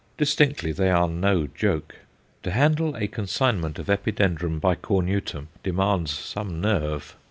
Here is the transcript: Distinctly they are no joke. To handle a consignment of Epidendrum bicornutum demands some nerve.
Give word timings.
Distinctly 0.17 0.71
they 0.71 0.89
are 0.89 1.07
no 1.07 1.45
joke. 1.45 1.97
To 2.41 2.49
handle 2.49 2.95
a 2.95 3.05
consignment 3.05 3.77
of 3.77 3.85
Epidendrum 3.85 4.59
bicornutum 4.59 5.49
demands 5.61 6.09
some 6.09 6.59
nerve. 6.59 7.15